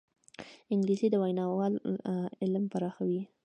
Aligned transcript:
انګلیسي 0.73 1.07
د 1.11 1.15
ویناوال 1.23 1.73
علم 2.41 2.63
پراخوي 2.71 3.21